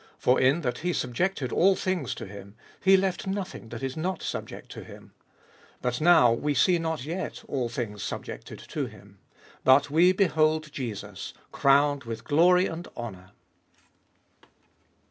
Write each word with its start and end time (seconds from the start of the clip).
For 0.17 0.41
in 0.41 0.61
that 0.61 0.79
he 0.79 0.93
subjected 0.93 1.51
all 1.51 1.75
things 1.75 2.15
to 2.15 2.25
him, 2.25 2.55
he 2.83 2.97
left 2.97 3.27
nothing 3.27 3.69
that 3.69 3.83
is 3.83 3.95
not 3.95 4.23
subject 4.23 4.71
to 4.71 4.83
him 4.83 5.13
But 5.79 6.01
now 6.01 6.33
we 6.33 6.55
see 6.55 6.79
not 6.79 7.03
yet 7.05 7.43
all 7.47 7.69
things 7.69 8.01
subjected 8.01 8.57
to 8.69 8.87
him. 8.87 9.19
9. 9.63 9.63
But 9.63 9.91
we 9.91 10.11
behold 10.11 10.71
Jesus 10.71 11.35
crowned 11.51 12.05
with 12.05 12.23
glory 12.23 12.65
and 12.65 12.87
honour. 12.97 13.33